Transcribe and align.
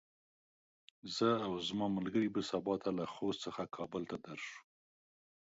زه 1.15 1.29
او 1.47 1.53
زما 1.67 1.85
ملګري 1.97 2.29
به 2.35 2.41
سبا 2.51 2.75
ته 2.83 2.89
له 2.97 3.05
خوست 3.13 3.39
څخه 3.45 3.63
کابل 3.75 4.03
ته 4.11 4.17
درشو. 4.25 4.57